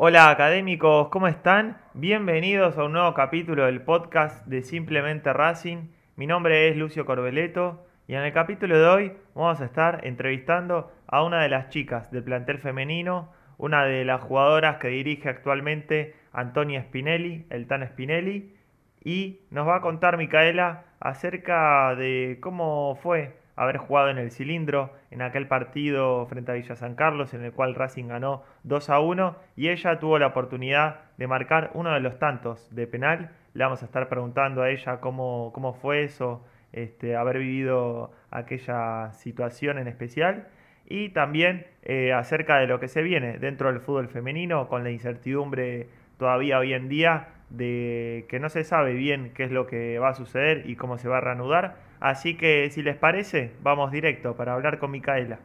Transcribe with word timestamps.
Hola 0.00 0.30
académicos, 0.30 1.08
¿cómo 1.08 1.26
están? 1.26 1.76
Bienvenidos 1.92 2.78
a 2.78 2.84
un 2.84 2.92
nuevo 2.92 3.12
capítulo 3.14 3.66
del 3.66 3.82
podcast 3.82 4.46
de 4.46 4.62
Simplemente 4.62 5.32
Racing. 5.32 5.88
Mi 6.14 6.26
nombre 6.26 6.68
es 6.68 6.76
Lucio 6.76 7.04
Corbeleto 7.04 7.84
y 8.06 8.14
en 8.14 8.22
el 8.22 8.32
capítulo 8.32 8.78
de 8.78 8.86
hoy 8.86 9.12
vamos 9.34 9.60
a 9.60 9.64
estar 9.64 10.06
entrevistando 10.06 10.92
a 11.08 11.24
una 11.24 11.42
de 11.42 11.48
las 11.48 11.68
chicas 11.70 12.12
del 12.12 12.22
plantel 12.22 12.58
femenino, 12.58 13.32
una 13.56 13.84
de 13.84 14.04
las 14.04 14.22
jugadoras 14.22 14.76
que 14.76 14.88
dirige 14.88 15.28
actualmente 15.28 16.14
Antonia 16.32 16.84
Spinelli, 16.84 17.46
el 17.50 17.66
Tan 17.66 17.84
Spinelli, 17.86 18.54
y 19.02 19.40
nos 19.50 19.66
va 19.66 19.76
a 19.76 19.80
contar 19.80 20.16
Micaela 20.16 20.84
acerca 21.00 21.94
de 21.96 22.38
cómo 22.40 22.96
fue 23.02 23.36
haber 23.58 23.78
jugado 23.78 24.08
en 24.08 24.18
el 24.18 24.30
cilindro 24.30 24.92
en 25.10 25.20
aquel 25.20 25.48
partido 25.48 26.26
frente 26.26 26.52
a 26.52 26.54
Villa 26.54 26.76
San 26.76 26.94
Carlos 26.94 27.34
en 27.34 27.44
el 27.44 27.52
cual 27.52 27.74
Racing 27.74 28.06
ganó 28.06 28.44
2 28.62 28.90
a 28.90 29.00
1 29.00 29.36
y 29.56 29.68
ella 29.68 29.98
tuvo 29.98 30.18
la 30.18 30.28
oportunidad 30.28 31.00
de 31.16 31.26
marcar 31.26 31.72
uno 31.74 31.92
de 31.92 32.00
los 32.00 32.18
tantos 32.18 32.72
de 32.74 32.86
penal. 32.86 33.32
Le 33.54 33.64
vamos 33.64 33.82
a 33.82 33.86
estar 33.86 34.08
preguntando 34.08 34.62
a 34.62 34.70
ella 34.70 35.00
cómo, 35.00 35.50
cómo 35.52 35.74
fue 35.74 36.04
eso, 36.04 36.44
este, 36.72 37.16
haber 37.16 37.38
vivido 37.38 38.12
aquella 38.30 39.12
situación 39.12 39.78
en 39.78 39.88
especial 39.88 40.46
y 40.86 41.08
también 41.08 41.66
eh, 41.82 42.12
acerca 42.12 42.58
de 42.58 42.66
lo 42.66 42.78
que 42.78 42.88
se 42.88 43.02
viene 43.02 43.38
dentro 43.38 43.72
del 43.72 43.80
fútbol 43.80 44.08
femenino 44.08 44.68
con 44.68 44.84
la 44.84 44.90
incertidumbre 44.90 45.88
todavía 46.16 46.58
hoy 46.58 46.74
en 46.74 46.88
día 46.88 47.28
de 47.50 48.26
que 48.28 48.38
no 48.38 48.48
se 48.50 48.64
sabe 48.64 48.94
bien 48.94 49.32
qué 49.34 49.44
es 49.44 49.50
lo 49.50 49.66
que 49.66 49.98
va 49.98 50.10
a 50.10 50.14
suceder 50.14 50.68
y 50.68 50.76
cómo 50.76 50.98
se 50.98 51.08
va 51.08 51.18
a 51.18 51.20
reanudar 51.20 51.87
Así 52.00 52.36
que 52.36 52.70
si 52.70 52.82
les 52.82 52.96
parece, 52.96 53.56
vamos 53.60 53.90
directo 53.90 54.36
para 54.36 54.54
hablar 54.54 54.78
con 54.78 54.90
Micaela. 54.90 55.40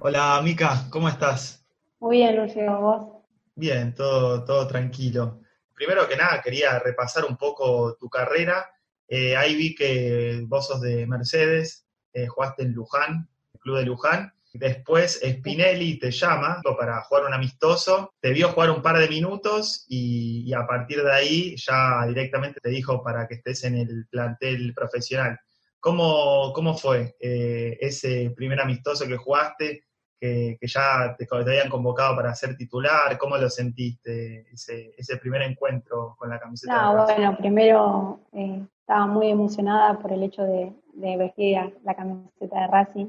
Hola 0.00 0.40
Mica, 0.42 0.86
¿cómo 0.90 1.08
estás? 1.08 1.66
Muy 2.00 2.18
bien, 2.18 2.36
Lucio, 2.36 2.80
¿vos? 2.80 3.18
Bien, 3.54 3.94
todo, 3.94 4.44
todo 4.44 4.66
tranquilo. 4.66 5.40
Primero 5.74 6.08
que 6.08 6.16
nada, 6.16 6.40
quería 6.40 6.78
repasar 6.78 7.24
un 7.24 7.36
poco 7.36 7.96
tu 7.96 8.08
carrera. 8.08 8.70
Eh, 9.06 9.36
ahí 9.36 9.54
vi 9.54 9.74
que 9.74 10.44
vos 10.46 10.66
sos 10.68 10.80
de 10.80 11.06
Mercedes, 11.06 11.86
eh, 12.12 12.26
jugaste 12.26 12.62
en 12.62 12.72
Luján, 12.72 13.28
el 13.52 13.60
club 13.60 13.78
de 13.78 13.84
Luján. 13.84 14.32
Después 14.54 15.20
Spinelli 15.22 15.98
te 15.98 16.10
llama 16.10 16.62
para 16.78 17.02
jugar 17.02 17.26
un 17.26 17.34
amistoso, 17.34 18.14
te 18.20 18.32
vio 18.32 18.48
jugar 18.48 18.70
un 18.70 18.80
par 18.80 18.98
de 18.98 19.08
minutos 19.08 19.84
y, 19.88 20.42
y, 20.46 20.54
a 20.54 20.66
partir 20.66 21.02
de 21.02 21.12
ahí 21.12 21.56
ya 21.56 22.06
directamente 22.06 22.58
te 22.60 22.70
dijo 22.70 23.02
para 23.02 23.28
que 23.28 23.34
estés 23.34 23.64
en 23.64 23.76
el 23.76 24.06
plantel 24.10 24.72
profesional. 24.74 25.38
¿Cómo, 25.80 26.52
cómo 26.54 26.74
fue 26.74 27.14
eh, 27.20 27.78
ese 27.80 28.30
primer 28.30 28.60
amistoso 28.60 29.06
que 29.06 29.16
jugaste, 29.16 29.84
que, 30.20 30.58
ya 30.62 31.14
te, 31.16 31.28
habían 31.30 31.68
convocado 31.68 32.16
para 32.16 32.34
ser 32.34 32.56
titular? 32.56 33.16
¿Cómo 33.18 33.36
lo 33.36 33.48
sentiste, 33.48 34.46
ese, 34.52 34.92
ese 34.96 35.16
primer 35.18 35.42
encuentro 35.42 36.16
con 36.18 36.30
la 36.30 36.40
camiseta? 36.40 36.82
No, 36.82 37.04
bueno, 37.04 37.36
primero 37.38 38.20
eh, 38.32 38.60
estaba 38.80 39.06
muy 39.06 39.28
emocionada 39.30 39.98
por 40.00 40.12
el 40.12 40.24
hecho 40.24 40.42
de, 40.42 40.72
vestir 41.16 41.56
la 41.84 41.94
camiseta 41.94 42.60
de 42.60 42.66
Racing. 42.66 43.06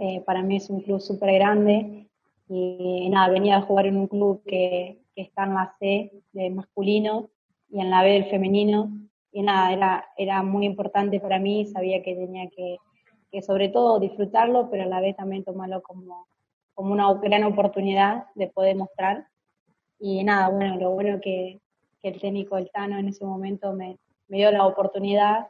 Eh, 0.00 0.22
para 0.26 0.42
mí 0.42 0.56
es 0.56 0.68
un 0.70 0.80
club 0.80 1.00
súper 1.00 1.34
grande 1.34 2.08
y 2.48 3.08
nada, 3.10 3.28
venía 3.28 3.58
a 3.58 3.62
jugar 3.62 3.86
en 3.86 3.96
un 3.96 4.08
club 4.08 4.42
que, 4.44 5.02
que 5.14 5.22
está 5.22 5.44
en 5.44 5.54
la 5.54 5.74
C 5.78 6.12
de 6.32 6.50
masculino 6.50 7.30
y 7.68 7.80
en 7.80 7.90
la 7.90 8.02
B 8.02 8.12
del 8.12 8.30
femenino 8.30 8.90
y 9.32 9.42
nada, 9.42 9.72
era, 9.72 10.08
era 10.16 10.42
muy 10.42 10.66
importante 10.66 11.20
para 11.20 11.38
mí, 11.38 11.66
sabía 11.66 12.02
que 12.02 12.14
tenía 12.14 12.48
que, 12.48 12.76
que 13.30 13.42
sobre 13.42 13.68
todo 13.68 14.00
disfrutarlo, 14.00 14.70
pero 14.70 14.84
a 14.84 14.86
la 14.86 15.00
vez 15.00 15.16
también 15.16 15.44
tomarlo 15.44 15.82
como, 15.82 16.26
como 16.74 16.92
una 16.92 17.12
gran 17.14 17.44
oportunidad 17.44 18.26
de 18.34 18.48
poder 18.48 18.76
mostrar. 18.76 19.26
Y 19.98 20.24
nada, 20.24 20.48
bueno, 20.48 20.76
lo 20.76 20.90
bueno 20.90 21.20
que, 21.20 21.60
que 22.02 22.08
el 22.08 22.20
técnico 22.20 22.56
El 22.56 22.70
Tano 22.70 22.98
en 22.98 23.08
ese 23.08 23.24
momento 23.24 23.72
me, 23.72 23.98
me 24.28 24.38
dio 24.38 24.50
la 24.50 24.66
oportunidad, 24.66 25.48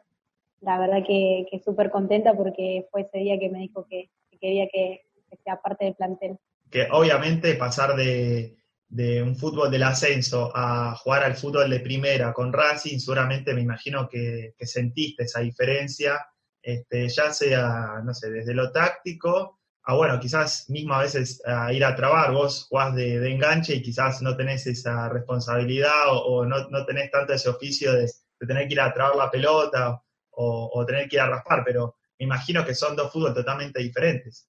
la 0.61 0.79
verdad 0.79 1.05
que, 1.07 1.47
que 1.51 1.61
súper 1.61 1.91
contenta 1.91 2.35
porque 2.35 2.87
fue 2.91 3.03
ese 3.03 3.19
día 3.19 3.39
que 3.39 3.51
me 3.51 3.61
dijo 3.61 3.87
que, 3.89 4.11
quería 4.41 4.69
que, 4.69 5.03
que 5.29 5.37
sea 5.39 5.61
parte 5.61 5.85
del 5.85 5.95
plantel. 5.95 6.39
Que 6.71 6.87
obviamente 6.93 7.55
pasar 7.55 7.97
de, 7.97 8.57
de 8.89 9.23
un 9.23 9.37
fútbol 9.37 9.71
del 9.71 9.83
ascenso 9.83 10.51
a 10.55 10.95
jugar 10.97 11.23
al 11.23 11.37
fútbol 11.37 11.69
de 11.69 11.81
primera 11.81 12.33
con 12.33 12.53
Racing, 12.53 12.99
seguramente 12.99 13.53
me 13.53 13.61
imagino 13.61 14.09
que, 14.09 14.55
sentiste 14.61 15.25
esa 15.25 15.41
diferencia, 15.41 16.27
este, 16.63 17.09
ya 17.09 17.33
sea, 17.33 18.01
no 18.03 18.15
sé, 18.15 18.31
desde 18.31 18.55
lo 18.55 18.73
táctico, 18.73 19.59
a 19.83 19.95
bueno, 19.95 20.19
quizás 20.21 20.69
mismo 20.69 20.95
a 20.95 21.03
veces 21.03 21.43
a 21.47 21.73
ir 21.73 21.85
a 21.85 21.95
trabar, 21.97 22.33
vos 22.33 22.67
jugás 22.69 22.95
de, 22.95 23.31
enganche 23.31 23.75
y 23.75 23.83
quizás 23.83 24.23
no 24.23 24.37
tenés 24.37 24.67
esa 24.67 25.09
responsabilidad 25.09 26.09
o, 26.11 26.45
no, 26.45 26.69
no, 26.69 26.85
tenés 26.85 27.11
tanto 27.11 27.33
ese 27.33 27.49
oficio 27.49 27.93
de, 27.93 28.11
tener 28.47 28.69
que 28.69 28.75
ir 28.75 28.81
a 28.81 28.93
trabar 28.93 29.17
la 29.17 29.31
pelota 29.31 30.03
o, 30.31 30.85
tener 30.87 31.09
que 31.09 31.17
ir 31.17 31.23
a 31.23 31.29
raspar, 31.29 31.63
pero 31.65 31.97
me 32.19 32.27
imagino 32.27 32.65
que 32.65 32.75
son 32.75 32.97
dos 32.97 33.13
fútbol 33.13 33.35
totalmente 33.35 33.81
diferentes. 33.81 34.49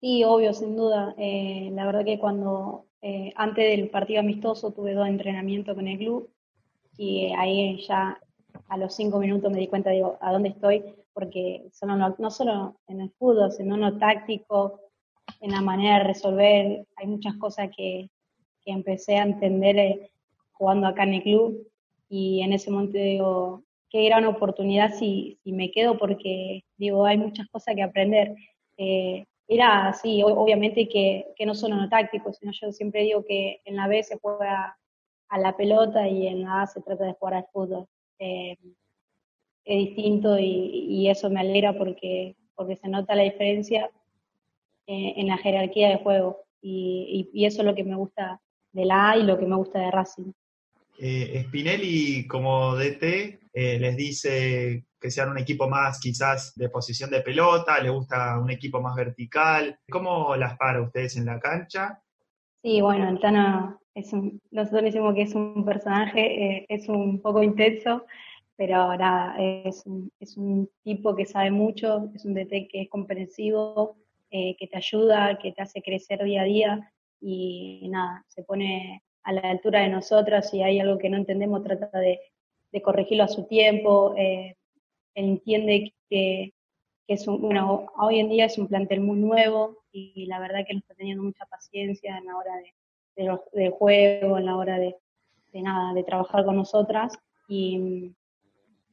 Sí, 0.00 0.22
obvio, 0.22 0.52
sin 0.52 0.76
duda. 0.76 1.14
Eh, 1.18 1.70
la 1.72 1.86
verdad 1.86 2.04
que 2.04 2.18
cuando 2.18 2.86
eh, 3.06 3.34
antes 3.36 3.68
del 3.68 3.90
partido 3.90 4.20
amistoso 4.20 4.70
tuve 4.70 4.94
dos 4.94 5.06
entrenamientos 5.06 5.74
con 5.74 5.86
el 5.86 5.98
club 5.98 6.30
y 6.96 7.30
ahí 7.36 7.84
ya 7.86 8.18
a 8.68 8.78
los 8.78 8.96
cinco 8.96 9.18
minutos 9.18 9.52
me 9.52 9.58
di 9.58 9.68
cuenta, 9.68 9.90
digo, 9.90 10.16
¿a 10.22 10.32
dónde 10.32 10.48
estoy? 10.48 10.82
Porque 11.12 11.66
solo 11.70 11.96
no, 11.96 12.30
solo 12.30 12.76
en 12.88 13.02
el 13.02 13.10
fútbol, 13.10 13.52
sino 13.52 13.74
en 13.74 13.82
lo 13.82 13.98
táctico, 13.98 14.80
en 15.42 15.50
la 15.50 15.60
manera 15.60 15.98
de 15.98 16.04
resolver, 16.04 16.86
hay 16.96 17.06
muchas 17.06 17.34
cosas 17.36 17.68
que, 17.76 18.08
que 18.64 18.72
empecé 18.72 19.18
a 19.18 19.24
entender 19.24 19.76
eh, 19.76 20.10
jugando 20.52 20.86
acá 20.86 21.02
en 21.02 21.12
el 21.12 21.22
club 21.24 21.68
y 22.08 22.40
en 22.40 22.54
ese 22.54 22.70
momento 22.70 22.96
digo, 22.96 23.64
qué 23.90 24.06
gran 24.06 24.24
oportunidad 24.24 24.94
si, 24.94 25.38
si 25.44 25.52
me 25.52 25.70
quedo 25.70 25.98
porque 25.98 26.64
digo, 26.78 27.04
hay 27.04 27.18
muchas 27.18 27.48
cosas 27.48 27.74
que 27.74 27.82
aprender. 27.82 28.34
Eh, 28.78 29.26
era 29.46 29.88
así, 29.88 30.22
obviamente 30.22 30.88
que, 30.88 31.26
que 31.36 31.46
no 31.46 31.54
solo 31.54 31.76
no 31.76 31.88
táctico, 31.88 32.32
sino 32.32 32.52
yo 32.52 32.72
siempre 32.72 33.02
digo 33.02 33.24
que 33.24 33.60
en 33.64 33.76
la 33.76 33.88
B 33.88 34.02
se 34.02 34.18
juega 34.18 34.76
a 35.28 35.38
la 35.38 35.56
pelota 35.56 36.08
y 36.08 36.26
en 36.26 36.42
la 36.42 36.62
A 36.62 36.66
se 36.66 36.80
trata 36.80 37.04
de 37.04 37.14
jugar 37.14 37.34
al 37.34 37.46
fútbol. 37.52 37.86
Eh, 38.18 38.56
es 39.64 39.78
distinto 39.78 40.38
y, 40.38 41.08
eso 41.08 41.30
me 41.30 41.40
alegra 41.40 41.76
porque, 41.76 42.36
porque 42.54 42.76
se 42.76 42.88
nota 42.88 43.14
la 43.14 43.22
diferencia 43.22 43.90
eh, 44.86 45.14
en 45.16 45.26
la 45.26 45.38
jerarquía 45.38 45.88
de 45.88 45.96
juego 45.96 46.44
y, 46.60 47.30
y, 47.32 47.44
eso 47.44 47.62
es 47.62 47.66
lo 47.66 47.74
que 47.74 47.84
me 47.84 47.96
gusta 47.96 48.40
de 48.72 48.84
la 48.84 49.10
A 49.10 49.16
y 49.16 49.22
lo 49.22 49.38
que 49.38 49.46
me 49.46 49.56
gusta 49.56 49.78
de 49.78 49.90
Racing. 49.90 50.32
Eh, 50.98 51.44
Spinelli 51.46 52.26
como 52.26 52.76
DT 52.76 53.40
eh, 53.52 53.78
les 53.78 53.96
dice 53.96 54.84
que 55.04 55.10
sean 55.10 55.28
un 55.28 55.36
equipo 55.36 55.68
más 55.68 56.00
quizás 56.00 56.54
de 56.56 56.70
posición 56.70 57.10
de 57.10 57.20
pelota, 57.20 57.78
le 57.78 57.90
gusta 57.90 58.38
un 58.38 58.50
equipo 58.50 58.80
más 58.80 58.96
vertical. 58.96 59.78
¿Cómo 59.90 60.34
las 60.34 60.56
para 60.56 60.80
ustedes 60.80 61.18
en 61.18 61.26
la 61.26 61.38
cancha? 61.38 62.00
Sí, 62.62 62.80
bueno, 62.80 63.10
el 63.10 63.20
Tano 63.20 63.78
es 63.94 64.14
un, 64.14 64.40
nosotros 64.50 64.84
decimos 64.84 65.14
que 65.14 65.20
es 65.20 65.34
un 65.34 65.62
personaje, 65.62 66.22
eh, 66.22 66.66
es 66.70 66.88
un 66.88 67.20
poco 67.20 67.42
intenso, 67.42 68.06
pero 68.56 68.96
nada, 68.96 69.36
es 69.38 69.84
un, 69.84 70.10
es 70.18 70.38
un 70.38 70.70
tipo 70.82 71.14
que 71.14 71.26
sabe 71.26 71.50
mucho, 71.50 72.10
es 72.14 72.24
un 72.24 72.32
DT 72.32 72.68
que 72.70 72.80
es 72.80 72.88
comprensivo, 72.88 73.98
que 74.30 74.66
te 74.68 74.76
ayuda, 74.78 75.38
que 75.38 75.52
te 75.52 75.60
hace 75.60 75.82
crecer 75.82 76.24
día 76.24 76.40
a 76.40 76.44
día 76.44 76.92
y 77.20 77.88
nada, 77.90 78.24
se 78.28 78.42
pone 78.42 79.02
a 79.22 79.32
la 79.34 79.50
altura 79.50 79.80
de 79.80 79.90
nosotros, 79.90 80.48
si 80.48 80.62
hay 80.62 80.80
algo 80.80 80.96
que 80.96 81.10
no 81.10 81.18
entendemos, 81.18 81.62
trata 81.62 81.90
de, 81.98 82.18
corregirlo 82.82 83.22
a 83.22 83.28
su 83.28 83.46
tiempo, 83.46 84.14
eh, 84.16 84.56
entiende 85.14 85.94
que, 86.08 86.52
es 87.06 87.28
un, 87.28 87.40
bueno, 87.40 87.86
hoy 87.98 88.18
en 88.18 88.30
día 88.30 88.46
es 88.46 88.56
un 88.56 88.66
plantel 88.66 89.00
muy 89.00 89.18
nuevo 89.18 89.84
y 89.92 90.24
la 90.26 90.40
verdad 90.40 90.64
que 90.66 90.72
no 90.72 90.78
está 90.78 90.94
teniendo 90.94 91.22
mucha 91.22 91.44
paciencia 91.46 92.16
en 92.16 92.24
la 92.24 92.36
hora 92.36 92.52
de, 92.56 93.38
del 93.52 93.70
juego, 93.72 94.38
en 94.38 94.46
la 94.46 94.56
hora 94.56 94.78
de, 94.78 94.96
nada, 95.52 95.92
de 95.92 96.02
trabajar 96.02 96.44
con 96.44 96.56
nosotras. 96.56 97.12
Y 97.46 98.12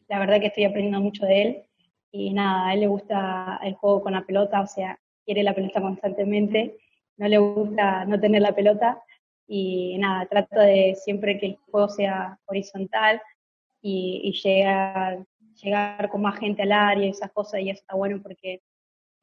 la 0.07 0.19
verdad 0.19 0.39
que 0.39 0.47
estoy 0.47 0.65
aprendiendo 0.65 0.99
mucho 0.99 1.25
de 1.25 1.41
él. 1.41 1.63
Y 2.11 2.33
nada, 2.33 2.67
a 2.67 2.73
él 2.73 2.81
le 2.81 2.87
gusta 2.87 3.59
el 3.63 3.75
juego 3.75 4.03
con 4.03 4.13
la 4.13 4.25
pelota, 4.25 4.61
o 4.61 4.67
sea, 4.67 4.99
quiere 5.25 5.43
la 5.43 5.55
pelota 5.55 5.81
constantemente, 5.81 6.77
no 7.15 7.27
le 7.27 7.37
gusta 7.37 8.03
no 8.05 8.19
tener 8.19 8.41
la 8.41 8.53
pelota. 8.53 9.01
Y 9.47 9.97
nada, 9.97 10.25
trato 10.27 10.59
de 10.59 10.95
siempre 10.95 11.39
que 11.39 11.45
el 11.47 11.57
juego 11.69 11.87
sea 11.89 12.37
horizontal 12.45 13.21
y, 13.81 14.31
llegar, 14.43 15.25
llegar 15.61 16.09
con 16.09 16.21
más 16.21 16.39
gente 16.39 16.63
al 16.63 16.71
área 16.71 17.05
y 17.05 17.09
esas 17.09 17.31
cosas, 17.31 17.61
y 17.61 17.69
eso 17.69 17.81
está 17.81 17.95
bueno 17.95 18.21
porque 18.21 18.61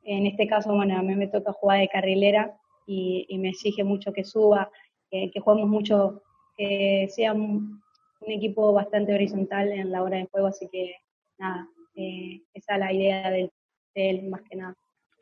en 0.02 0.26
este 0.26 0.46
caso, 0.46 0.74
bueno, 0.74 0.98
a 0.98 1.02
mí 1.02 1.14
me 1.14 1.26
toca 1.26 1.52
jugar 1.52 1.80
de 1.80 1.88
carrilera 1.88 2.56
y, 2.86 3.26
me 3.38 3.50
exige 3.50 3.84
mucho 3.84 4.12
que 4.12 4.24
suba, 4.24 4.70
que, 5.10 5.30
juguemos 5.40 5.68
mucho, 5.68 6.22
que 6.56 7.08
sea 7.14 7.32
un, 7.32 7.82
equipo 8.26 8.72
bastante 8.72 9.14
horizontal 9.14 9.72
en 9.72 9.90
la 9.90 10.02
hora 10.02 10.18
de 10.18 10.26
juego, 10.26 10.48
así 10.48 10.68
que 10.70 10.96
nada, 11.38 11.68
eh, 11.94 12.42
esa 12.52 12.74
es 12.74 12.78
la 12.80 12.92
idea 12.92 13.30
de 13.30 13.50
él 13.94 14.28
más 14.28 14.42
que 14.42 14.56
nada. 14.56 14.74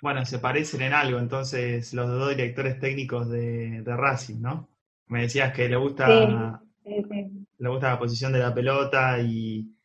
Bueno, 0.02 0.24
se 0.26 0.38
parecen 0.38 0.82
en 0.82 0.92
algo, 0.92 1.18
entonces, 1.18 1.94
los 1.94 2.08
dos 2.08 2.30
directores 2.30 2.78
técnicos 2.78 3.30
de, 3.30 3.82
Racing, 3.84 4.40
¿no? 4.40 4.68
Me 5.06 5.22
decías 5.22 5.52
que 5.54 5.68
le 5.68 5.76
gusta, 5.76 6.60
le 6.84 7.68
gusta 7.68 7.90
la 7.90 7.98
posición 7.98 8.32
de 8.32 8.40
la 8.40 8.52
pelota 8.52 9.18
y, 9.20 9.75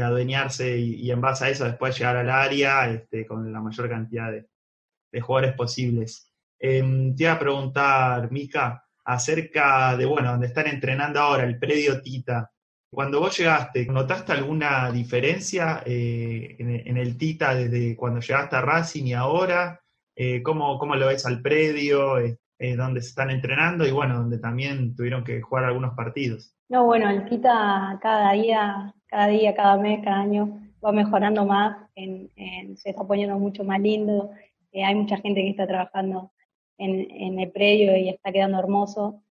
adueñarse 0.00 0.78
y, 0.78 1.10
en 1.10 1.20
base 1.20 1.44
a 1.44 1.48
eso 1.50 1.64
después 1.64 1.96
llegar 1.96 2.16
al 2.16 2.30
área 2.30 2.90
este, 2.90 3.26
con 3.26 3.52
la 3.52 3.60
mayor 3.60 3.88
cantidad 3.88 4.32
de, 4.32 5.20
jugadores 5.20 5.54
posibles. 5.54 6.32
Em, 6.58 7.14
te 7.16 7.24
iba 7.24 7.32
a 7.32 7.38
preguntar, 7.38 8.30
Mica, 8.30 8.84
acerca 9.04 9.96
de, 9.96 10.06
bueno, 10.06 10.30
donde 10.32 10.46
están 10.46 10.66
entrenando 10.66 11.20
ahora, 11.20 11.44
el 11.44 11.58
predio 11.58 12.00
Tita. 12.00 12.50
Cuando 12.92 13.20
vos 13.20 13.36
llegaste, 13.38 13.86
¿notaste 13.86 14.32
alguna 14.32 14.90
diferencia 14.90 15.82
eh, 15.86 16.56
en, 16.58 16.96
el 16.96 17.16
Tita 17.16 17.54
desde 17.54 17.96
cuando 17.96 18.20
llegaste 18.20 18.56
a 18.56 18.60
Racing 18.60 19.04
y 19.06 19.14
ahora? 19.14 19.80
Eh, 20.16 20.42
¿cómo, 20.42 20.78
lo 20.96 21.06
ves 21.06 21.24
al 21.26 21.40
predio? 21.40 22.18
Eh, 22.18 22.76
donde 22.76 23.00
se 23.00 23.08
están 23.08 23.30
entrenando 23.30 23.86
y 23.86 23.90
bueno, 23.90 24.18
donde 24.18 24.38
también 24.38 24.94
tuvieron 24.94 25.24
que 25.24 25.40
jugar 25.40 25.64
algunos 25.64 25.94
partidos. 25.94 26.54
No, 26.68 26.84
bueno, 26.84 27.08
el 27.08 27.24
Tita 27.26 27.98
cada 28.02 28.32
día, 28.32 28.94
cada 29.10 29.26
día, 29.26 29.54
cada 29.54 29.76
mes, 29.76 30.02
cada 30.04 30.20
año 30.20 30.60
va 30.84 30.92
mejorando 30.92 31.44
más, 31.44 31.76
se 31.94 32.90
está 32.90 33.04
poniendo 33.04 33.38
mucho 33.38 33.64
más 33.64 33.80
lindo, 33.80 34.30
hay 34.72 34.94
mucha 34.94 35.16
gente 35.18 35.42
que 35.42 35.50
está 35.50 35.66
trabajando 35.66 36.30
en, 36.78 37.38
el 37.38 37.50
predio 37.50 37.96
y 37.96 38.08
está 38.08 38.32
quedando 38.32 38.58
hermoso 38.58 39.22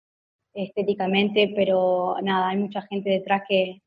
estéticamente, 0.52 1.52
pero 1.54 2.16
nada, 2.22 2.48
hay 2.50 2.58
mucha 2.58 2.82
gente 2.82 3.10
detrás 3.10 3.42
que, 3.48 3.82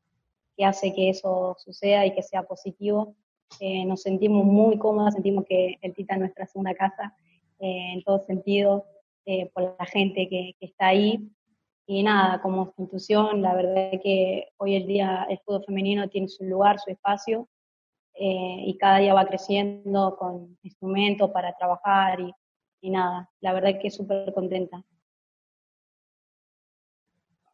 hace 0.64 0.92
que 0.94 1.10
eso 1.10 1.56
suceda 1.58 2.06
y 2.06 2.14
que 2.14 2.22
sea 2.22 2.44
positivo. 2.44 3.16
Eh, 3.58 3.84
nos 3.84 4.02
sentimos 4.02 4.44
muy 4.44 4.78
cómodos, 4.78 5.14
sentimos 5.14 5.44
que 5.44 5.76
el 5.82 5.92
Tita 5.92 6.14
es 6.14 6.20
nuestra 6.20 6.46
segunda 6.46 6.72
casa 6.74 7.16
eh, 7.58 7.94
en 7.94 8.02
todo 8.04 8.20
sentido, 8.20 8.86
eh, 9.24 9.50
por 9.52 9.74
la 9.76 9.86
gente 9.86 10.28
que, 10.28 10.54
está 10.60 10.88
ahí. 10.88 11.28
Y 11.94 12.02
nada, 12.02 12.40
como 12.40 12.72
institución, 12.78 13.42
la 13.42 13.54
verdad 13.54 13.90
es 13.92 14.00
que 14.02 14.48
hoy 14.56 14.76
el 14.76 14.86
día 14.86 15.26
el 15.28 15.38
fútbol 15.44 15.62
femenino 15.66 16.08
tiene 16.08 16.26
su 16.26 16.42
lugar, 16.42 16.78
su 16.80 16.90
espacio, 16.90 17.50
y 18.14 18.78
cada 18.78 18.96
día 18.96 19.12
va 19.12 19.26
creciendo 19.26 20.16
con 20.18 20.56
instrumentos 20.62 21.30
para 21.32 21.52
trabajar 21.54 22.18
y, 22.20 22.32
y 22.80 22.88
nada, 22.88 23.28
la 23.42 23.52
verdad 23.52 23.78
que 23.78 23.90
súper 23.90 24.32
contenta. 24.32 24.82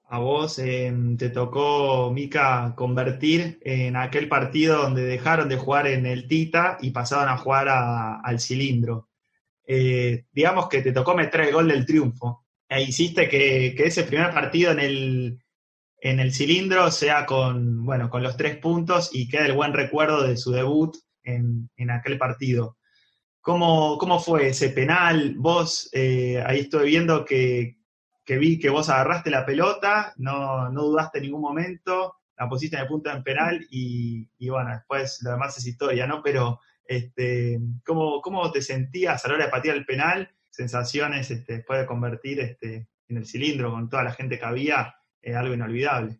A 0.04 0.20
vos 0.20 0.60
em, 0.60 1.16
te 1.16 1.30
tocó, 1.30 2.12
Mica, 2.12 2.74
convertir 2.76 3.58
en 3.62 3.96
aquel 3.96 4.28
partido 4.28 4.82
donde 4.82 5.02
dejaron 5.02 5.48
de 5.48 5.56
jugar 5.56 5.88
en 5.88 6.06
el 6.06 6.28
Tita 6.28 6.78
y 6.80 6.92
pasaron 6.92 7.28
a 7.28 7.38
jugar 7.38 7.66
al 7.68 8.38
cilindro. 8.38 9.08
Eh, 9.66 10.26
digamos 10.30 10.68
que 10.68 10.80
te 10.80 10.92
tocó 10.92 11.16
meter 11.16 11.40
el 11.40 11.52
gol 11.52 11.66
del 11.66 11.84
triunfo. 11.84 12.44
E 12.68 12.82
hiciste 12.82 13.28
que, 13.28 13.74
ese 13.78 14.04
primer 14.04 14.32
partido 14.32 14.72
en 14.72 14.80
el, 14.80 15.38
en 16.00 16.20
el 16.20 16.32
cilindro 16.32 16.90
sea 16.90 17.24
con, 17.26 17.84
bueno, 17.84 18.10
con 18.10 18.22
los 18.22 18.36
tres 18.36 18.56
puntos 18.58 19.10
y 19.12 19.28
quede 19.28 19.46
el 19.46 19.56
buen 19.56 19.72
recuerdo 19.72 20.22
de 20.22 20.36
su 20.36 20.50
debut 20.52 20.96
en, 21.22 21.70
en 21.76 21.90
aquel 21.90 22.18
partido. 22.18 22.78
¿Cómo, 23.48 24.20
fue 24.20 24.48
ese 24.48 24.68
penal? 24.68 25.34
Vos, 25.38 25.88
eh, 25.92 26.42
ahí 26.46 26.60
estoy 26.60 26.90
viendo 26.90 27.24
que, 27.24 27.78
vi 28.26 28.58
que 28.58 28.68
vos 28.68 28.90
agarraste 28.90 29.30
la 29.30 29.46
pelota, 29.46 30.12
no, 30.16 30.70
dudaste 30.70 31.16
en 31.16 31.24
ningún 31.24 31.40
momento, 31.40 32.16
la 32.36 32.46
pusiste 32.46 32.76
en 32.76 32.82
el 32.82 32.88
punto 32.88 33.10
en 33.10 33.22
penal 33.22 33.66
y, 33.70 34.28
bueno, 34.50 34.72
después 34.72 35.20
lo 35.22 35.30
demás 35.30 35.56
es 35.56 35.66
historia, 35.66 36.06
¿no? 36.06 36.22
Pero, 36.22 36.60
este, 36.84 37.58
¿cómo, 37.86 38.20
¿cómo 38.20 38.52
te 38.52 38.60
sentías 38.60 39.24
a 39.24 39.28
la 39.28 39.34
hora 39.34 39.44
de 39.46 39.50
patear 39.50 39.76
el 39.76 39.86
penal? 39.86 40.30
Sensaciones 40.58 41.30
este, 41.30 41.58
después 41.58 41.78
de 41.78 41.86
convertir 41.86 42.40
este, 42.40 42.88
en 43.08 43.16
el 43.16 43.26
cilindro 43.26 43.70
con 43.70 43.88
toda 43.88 44.02
la 44.02 44.10
gente 44.10 44.40
que 44.40 44.44
había, 44.44 44.96
eh, 45.22 45.36
algo 45.36 45.54
inolvidable. 45.54 46.18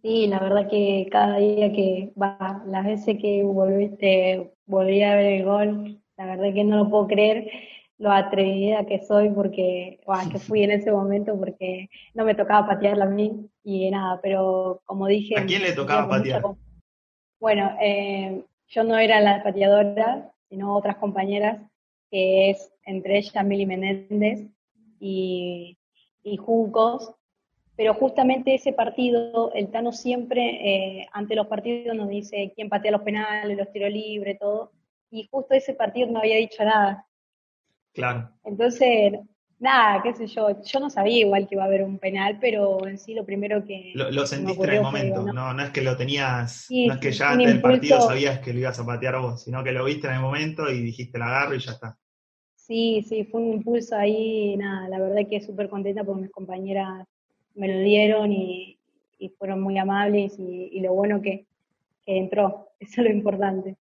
Sí, 0.00 0.28
la 0.28 0.38
verdad 0.38 0.70
que 0.70 1.08
cada 1.10 1.38
día 1.38 1.72
que 1.72 2.12
va, 2.16 2.62
las 2.68 2.86
veces 2.86 3.18
que 3.20 3.42
volviste, 3.42 4.52
volví 4.66 5.02
a 5.02 5.16
ver 5.16 5.32
el 5.32 5.44
gol, 5.44 6.00
la 6.16 6.26
verdad 6.26 6.54
que 6.54 6.62
no 6.62 6.76
lo 6.76 6.88
puedo 6.88 7.08
creer 7.08 7.50
lo 7.98 8.12
atrevida 8.12 8.86
que 8.86 9.00
soy 9.00 9.30
porque, 9.30 9.98
que 10.30 10.38
fui 10.38 10.62
en 10.62 10.70
ese 10.70 10.92
momento 10.92 11.36
porque 11.36 11.90
no 12.14 12.24
me 12.24 12.36
tocaba 12.36 12.68
patearla 12.68 13.06
a 13.06 13.10
mí 13.10 13.50
y 13.64 13.90
nada, 13.90 14.20
pero 14.22 14.80
como 14.84 15.08
dije... 15.08 15.36
¿A 15.36 15.44
quién 15.44 15.62
le 15.62 15.72
tocaba 15.72 16.08
patear? 16.08 16.40
Bueno, 17.40 17.76
eh, 17.82 18.44
yo 18.68 18.84
no 18.84 18.96
era 18.96 19.20
la 19.20 19.42
pateadora, 19.42 20.32
sino 20.48 20.76
otras 20.76 20.98
compañeras, 20.98 21.60
que 22.10 22.50
es 22.50 22.72
entre 22.90 23.18
ellas 23.18 23.44
Mili 23.44 23.66
Menéndez 23.66 24.46
y, 24.98 25.78
y 26.22 26.36
Juncos, 26.36 27.14
pero 27.80 27.94
justamente 27.94 28.54
ese 28.54 28.74
partido, 28.74 29.52
el 29.54 29.70
Tano 29.70 29.92
siempre, 29.92 31.00
eh, 31.00 31.08
ante 31.12 31.34
los 31.34 31.46
partidos 31.46 31.96
nos 31.96 32.10
dice 32.10 32.52
quién 32.54 32.68
patea 32.68 32.90
los 32.90 33.00
penales, 33.00 33.56
los 33.56 33.72
tiros 33.72 33.90
libres, 33.90 34.38
todo, 34.38 34.72
y 35.10 35.26
justo 35.30 35.54
ese 35.54 35.72
partido 35.72 36.08
no 36.10 36.18
había 36.18 36.36
dicho 36.36 36.62
nada. 36.62 37.06
Claro. 37.94 38.30
Entonces, 38.44 39.14
nada, 39.58 40.02
qué 40.02 40.14
sé 40.14 40.26
yo, 40.26 40.62
yo 40.62 40.80
no 40.80 40.90
sabía 40.90 41.20
igual 41.20 41.48
que 41.48 41.54
iba 41.54 41.64
a 41.64 41.66
haber 41.68 41.82
un 41.82 41.98
penal, 41.98 42.38
pero 42.38 42.86
en 42.86 42.98
sí 42.98 43.14
lo 43.14 43.24
primero 43.24 43.64
que... 43.64 43.92
Lo, 43.94 44.26
sentiste 44.26 44.62
en 44.64 44.70
el 44.70 44.82
momento, 44.82 45.32
no, 45.32 45.54
no 45.54 45.62
es 45.62 45.70
que 45.70 45.80
lo 45.80 45.96
tenías, 45.96 46.66
no 46.70 46.92
es 46.92 47.00
que 47.00 47.12
ya 47.12 47.30
antes 47.30 47.46
del 47.46 47.62
partido 47.62 48.00
sabías 48.00 48.40
que 48.40 48.52
lo 48.52 48.60
ibas 48.60 48.78
a 48.78 48.84
patear 48.84 49.18
vos, 49.20 49.42
sino 49.42 49.64
que 49.64 49.72
lo 49.72 49.84
viste 49.84 50.06
en 50.06 50.14
el 50.14 50.20
momento 50.20 50.70
y 50.70 50.82
dijiste 50.82 51.18
la 51.18 51.28
agarro 51.28 51.54
y 51.54 51.60
ya 51.60 51.72
está. 51.72 51.98
Sí, 52.70 53.04
sí, 53.08 53.24
fue 53.24 53.40
un 53.40 53.54
impulso 53.54 53.96
ahí, 53.96 54.56
nada, 54.56 54.88
la 54.88 55.00
verdad 55.00 55.28
que 55.28 55.40
súper 55.40 55.68
contenta 55.68 56.04
porque 56.04 56.22
mis 56.22 56.30
compañeras 56.30 57.04
me 57.56 57.66
lo 57.66 57.80
dieron 57.80 58.30
y, 58.30 58.78
fueron 59.38 59.60
muy 59.60 59.76
amables 59.76 60.38
y, 60.38 60.78
lo 60.78 60.92
bueno 60.92 61.20
que, 61.20 61.48
entró, 62.06 62.68
eso 62.78 63.00
es 63.00 63.08
lo 63.08 63.10
importante 63.10 63.76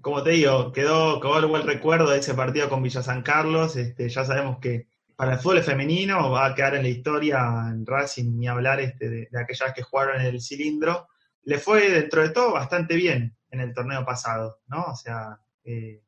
como 0.00 0.22
te 0.22 0.30
digo, 0.30 0.70
quedó, 0.70 1.18
quedó 1.18 1.38
el 1.38 1.46
buen 1.46 1.66
recuerdo 1.66 2.10
de 2.10 2.18
ese 2.18 2.34
partido 2.34 2.68
con 2.68 2.82
Villa 2.82 3.02
San 3.02 3.22
Carlos. 3.22 3.74
Este, 3.74 4.06
ya 4.10 4.22
sabemos 4.22 4.58
que 4.58 4.86
para 5.16 5.32
el 5.32 5.38
fútbol 5.38 5.62
femenino 5.62 6.30
va 6.30 6.44
a 6.44 6.54
quedar 6.54 6.74
en 6.74 6.82
la 6.82 6.90
historia 6.90 7.38
en 7.70 7.86
Racing 7.86 8.36
ni 8.36 8.46
hablar 8.46 8.80
este, 8.80 9.08
de, 9.08 9.28
aquellas 9.32 9.72
que 9.72 9.82
jugaron 9.82 10.20
en 10.20 10.26
el 10.26 10.42
cilindro. 10.42 11.08
Le 11.44 11.56
fue 11.56 11.90
dentro 11.90 12.20
de 12.20 12.28
todo 12.28 12.52
bastante 12.52 12.96
bien 12.96 13.34
en 13.50 13.60
el 13.60 13.72
torneo 13.72 14.04
pasado, 14.04 14.60
¿no? 14.68 14.84
O 14.84 14.94
sea, 14.94 15.40
eh, 15.64 16.02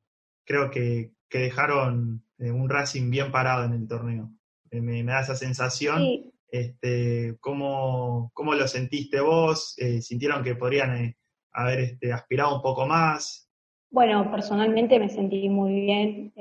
creo 0.44 0.70
que, 0.70 1.16
dejaron 1.31 2.25
eh, 2.38 2.50
un 2.50 2.69
Racing 2.69 3.11
bien 3.11 3.31
parado 3.31 3.65
en 3.65 3.72
el 3.72 3.86
torneo. 3.86 4.31
Eh, 4.70 4.81
me, 4.81 5.03
da 5.05 5.20
esa 5.20 5.36
sensación. 5.36 6.03
Este, 6.48 7.36
¿cómo, 7.41 8.31
¿cómo, 8.32 8.55
lo 8.55 8.67
sentiste 8.69 9.20
vos? 9.20 9.77
¿Sintieron 10.01 10.43
que 10.43 10.55
podrían 10.55 11.15
haber 11.53 11.81
este, 11.81 12.12
aspirado 12.12 12.56
un 12.56 12.62
poco 12.62 12.86
más? 12.86 13.51
Bueno, 13.91 14.31
personalmente 14.31 14.98
me 14.98 15.08
sentí 15.08 15.48
muy 15.48 15.81
bien. 15.81 16.32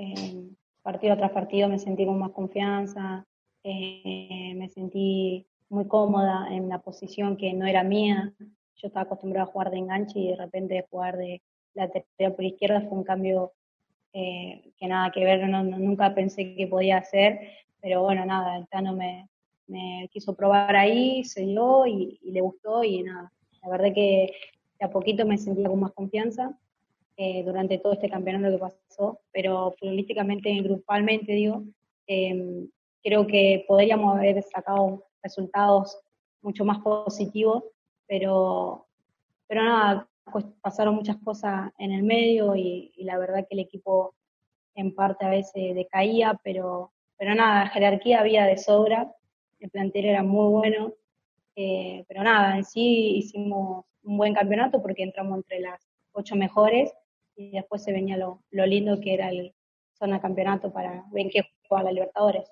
partido 0.81 1.17
tras 1.17 1.31
partido 1.31 1.67
me 1.67 1.79
sentí 1.79 2.05
con 2.05 2.19
más 2.19 2.31
confianza. 2.31 3.25
Eh, 3.67 4.53
me 4.55 4.69
sentí 4.69 5.48
muy 5.69 5.88
cómoda 5.88 6.48
en 6.51 6.65
una 6.65 6.83
posición 6.83 7.36
que 7.36 7.51
no 7.53 7.65
era 7.65 7.83
mía. 7.83 8.31
Yo 8.75 8.88
estaba 8.88 9.05
acostumbrada 9.05 9.48
a 9.48 9.51
jugar 9.51 9.71
de 9.71 9.77
enganche 9.79 10.19
y 10.19 10.27
de 10.27 10.36
repente 10.36 10.86
jugar 10.91 11.17
de 11.17 11.41
lateral 11.74 12.36
por 12.36 12.45
izquierda 12.45 12.81
fue 12.81 13.00
un 13.00 13.03
cambio 13.03 13.53
eh, 14.17 14.72
que 14.77 14.88
nada 14.88 15.12
que 15.12 15.25
ver, 15.25 15.45
nunca 15.50 16.15
pensé 16.15 16.55
que 16.55 16.67
podía 16.67 17.00
hacer, 17.00 17.38
pero 17.81 18.01
bueno, 18.01 18.25
nada, 18.25 18.55
el 18.55 18.65
Tano 18.69 18.95
me, 18.95 19.27
quiso 20.10 20.34
probar 20.34 20.74
ahí, 20.74 21.25
se 21.25 21.43
y, 21.43 22.19
le 22.24 22.39
gustó 22.39 22.81
y 22.86 23.03
nada, 23.03 23.29
la 23.62 23.69
verdad 23.69 23.93
que 23.93 24.31
de 24.79 24.86
a 24.86 24.89
poquito 24.89 25.25
me 25.25 25.38
sentía 25.38 25.67
con 25.67 25.81
más 25.81 25.91
confianza 25.91 26.57
eh, 27.17 27.43
durante 27.43 27.77
todo 27.77 27.91
este 27.91 28.10
campeonato 28.10 28.55
que 28.55 28.57
pasó, 28.57 29.19
pero 29.34 29.75
futbolísticamente, 29.77 30.62
grupalmente, 30.62 31.34
digo, 31.34 31.63
em, 32.07 32.69
creo 33.03 33.27
que 33.27 33.65
podríamos 33.67 34.15
haber 34.15 34.41
sacado 34.43 35.03
resultados 35.22 36.00
mucho 36.41 36.63
más 36.63 36.79
positivos, 36.79 37.65
pero, 38.07 38.86
pero 39.45 39.62
nada, 39.62 40.07
pasaron 40.62 40.96
muchas 40.96 41.17
cosas 41.17 41.72
en 41.77 41.91
el 41.91 42.03
medio 42.03 42.55
y, 42.55 42.91
la 42.98 43.17
verdad 43.17 43.46
que 43.48 43.55
el 43.55 43.60
equipo 43.60 44.15
en 44.75 44.94
parte 44.94 45.25
a 45.25 45.29
veces 45.29 45.75
decaía, 45.75 46.39
pero, 46.44 46.91
pero 47.17 47.34
nada, 47.36 47.67
jerarquía 47.67 48.20
había 48.20 48.46
de 48.46 48.58
sobra, 48.58 49.12
el 49.60 49.70
plantel 49.70 50.05
era 50.05 50.24
muy 50.24 50.50
bueno, 50.50 50.94
eh, 51.55 52.03
pero 52.08 52.24
nada, 52.24 52.58
en 52.58 52.65
sí 52.65 53.17
hicimos 53.17 53.86
un 54.03 54.17
buen 54.17 54.34
campeonato 54.34 54.82
porque 54.82 55.03
entramos 55.03 55.38
entre 55.38 55.60
las 55.62 55.79
ocho 56.12 56.36
mejores 56.36 56.91
y 57.36 57.51
después 57.51 57.84
se 57.84 57.91
venía 57.91 58.17
lo, 58.17 58.41
lindo 58.51 59.00
que 59.00 59.13
era 59.13 59.29
el 59.29 59.53
zona 59.94 60.22
campeonato 60.22 60.72
para 60.72 61.03
ver 61.12 61.27
qué 61.32 61.44
jugaba 61.67 61.86
la 61.86 61.94
Libertadores. 61.94 62.50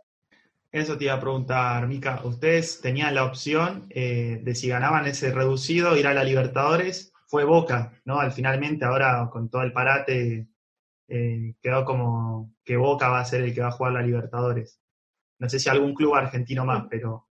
Eso 0.71 0.97
te 0.97 1.05
iba 1.05 1.13
a 1.13 1.19
preguntar, 1.19 1.87
Mica. 1.87 2.19
Ustedes 2.23 2.81
tenían 2.81 3.13
la 3.13 3.25
opción 3.25 3.85
eh, 3.89 4.39
de 4.41 4.55
si 4.55 4.69
ganaban 4.69 5.05
ese 5.05 5.31
reducido, 5.31 5.95
ir 5.97 6.07
a 6.07 6.13
la 6.13 6.23
Libertadores. 6.23 7.12
Fue 7.33 7.45
Boca, 7.45 7.91
¿no? 8.05 8.19
Al 8.19 8.31
finalmente, 8.31 8.85
ahora 8.85 9.27
con 9.31 9.49
todo 9.49 9.63
el 9.63 9.73
parate, 9.73 10.49
eh, 11.07 11.55
quedó 11.59 11.83
como 11.83 12.53
que 12.63 12.77
Boca 12.77 13.09
va 13.09 13.21
a 13.21 13.25
ser 13.25 13.41
el 13.41 13.55
que 13.55 13.61
va 13.61 13.69
a 13.69 13.71
jugar 13.71 13.93
la 13.93 14.03
Libertadores. 14.03 14.79
No 15.39 15.49
sé 15.49 15.57
si 15.57 15.67
algún 15.67 15.95
club 15.95 16.13
argentino 16.13 16.63
más, 16.63 16.85
pero... 16.91 17.27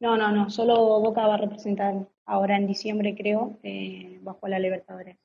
No, 0.00 0.16
no, 0.16 0.32
no, 0.32 0.48
solo 0.48 0.74
Boca 1.00 1.26
va 1.26 1.34
a 1.34 1.36
representar 1.36 2.08
ahora 2.24 2.56
en 2.56 2.66
diciembre, 2.66 3.14
creo, 3.14 3.58
eh, 3.62 4.18
jugar 4.24 4.52
la 4.52 4.58
Libertadores. 4.58 5.18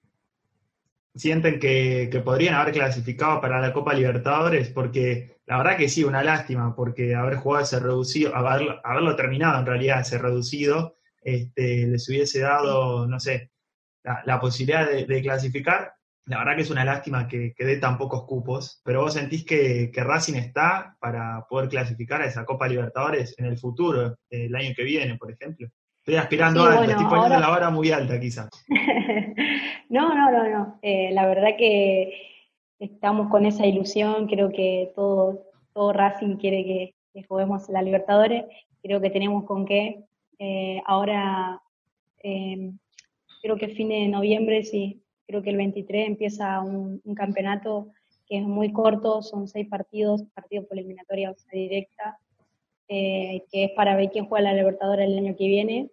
¿Sienten 1.15 1.57
que, 1.57 2.09
que, 2.11 2.19
podrían 2.19 2.55
haber 2.55 2.73
clasificado 2.73 3.39
para 3.39 3.61
la 3.61 3.71
Copa 3.71 3.93
Libertadores? 3.93 4.71
Porque 4.71 5.37
la 5.45 5.59
verdad 5.59 5.77
que 5.77 5.87
sí, 5.87 6.03
una 6.03 6.21
lástima, 6.21 6.75
porque 6.75 7.15
haber 7.15 7.37
jugado 7.37 7.63
ese 7.63 7.79
reducido, 7.79 8.35
haberlo, 8.35 8.77
haberlo 8.83 9.15
terminado 9.15 9.57
en 9.57 9.65
realidad 9.65 10.01
ese 10.01 10.17
reducido, 10.17 10.97
este, 11.21 11.87
les 11.87 12.09
hubiese 12.09 12.41
dado, 12.41 13.07
no 13.07 13.21
sé, 13.21 13.51
la, 14.25 14.39
posibilidad 14.39 14.89
de, 14.89 15.21
clasificar. 15.21 15.93
La 16.25 16.39
verdad 16.39 16.55
que 16.55 16.61
es 16.61 16.71
una 16.71 16.85
lástima 16.85 17.27
que, 17.27 17.53
que 17.55 17.65
dé 17.65 17.77
tan 17.77 17.97
pocos 17.97 18.23
cupos, 18.23 18.81
pero 18.83 19.01
vos 19.01 19.13
sentís 19.13 19.45
que, 19.45 19.91
que, 19.91 20.03
Racing 20.03 20.35
está 20.35 20.95
para 20.99 21.45
poder 21.47 21.69
clasificar 21.69 22.21
a 22.21 22.25
esa 22.25 22.45
Copa 22.45 22.67
Libertadores 22.67 23.35
en 23.37 23.45
el 23.45 23.57
futuro, 23.57 24.17
el 24.29 24.55
año 24.55 24.73
que 24.75 24.83
viene, 24.83 25.17
por 25.17 25.31
ejemplo. 25.31 25.67
Estoy 26.05 26.17
aspirando 26.17 26.63
a 26.63 26.73
alto, 26.73 26.91
estoy 26.91 27.05
poniendo 27.05 27.39
la 27.39 27.49
vara 27.49 27.71
muy 27.71 27.89
alta 27.89 28.19
quizás. 28.19 28.47
no, 29.89 30.13
no, 30.13 30.31
no, 30.31 30.49
no. 30.49 30.79
Eh, 30.83 31.09
la 31.11 31.25
verdad 31.25 31.57
que 31.57 32.13
estamos 32.77 33.29
con 33.31 33.47
esa 33.47 33.65
ilusión, 33.65 34.27
creo 34.27 34.49
que 34.49 34.91
todo, 34.95 35.47
todo 35.73 35.93
Racing 35.93 36.37
quiere 36.37 36.63
que, 36.63 37.25
juguemos 37.27 37.69
la 37.69 37.81
Libertadores, 37.81 38.45
creo 38.83 39.01
que 39.01 39.09
tenemos 39.09 39.45
con 39.45 39.65
qué. 39.65 40.03
Eh, 40.37 40.79
ahora, 40.85 41.59
eh, 42.21 42.71
creo 43.45 43.57
que 43.57 43.69
fin 43.69 43.89
de 43.89 44.07
noviembre, 44.07 44.63
sí, 44.63 45.03
creo 45.27 45.43
que 45.43 45.51
el 45.51 45.57
23 45.57 46.07
empieza 46.07 46.61
un, 46.61 46.99
campeonato 47.15 47.91
que 48.25 48.39
es 48.39 48.43
muy 48.43 48.73
corto, 48.73 49.21
son 49.21 49.47
seis 49.47 49.67
partidos, 49.69 50.23
partidos 50.33 50.65
por 50.65 50.79
eliminatoria 50.79 51.29
o 51.29 51.35
directa, 51.51 52.17
que 52.87 53.43
es 53.51 53.71
para 53.75 53.95
ver 53.95 54.09
quién 54.09 54.25
juega 54.25 54.49
la 54.49 54.57
Libertadores 54.57 55.07
el 55.07 55.19
año 55.19 55.35
que 55.35 55.47
viene. 55.47 55.91